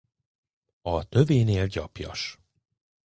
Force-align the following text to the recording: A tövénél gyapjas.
A 0.81 1.03
tövénél 1.07 1.65
gyapjas. 1.67 2.39